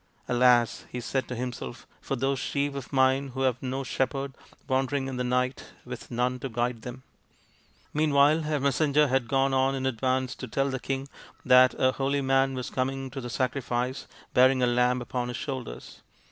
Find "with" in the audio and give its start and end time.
5.85-6.09